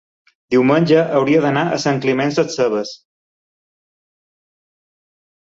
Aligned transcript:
diumenge 0.53 1.03
hauria 1.19 1.41
d'anar 1.43 1.63
a 1.67 1.77
Sant 1.83 1.99
Climent 2.07 2.33
Sescebes. 2.39 2.95